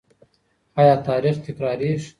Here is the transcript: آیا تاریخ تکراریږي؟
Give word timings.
آیا 0.79 0.95
تاریخ 1.07 1.35
تکراریږي؟ 1.45 2.09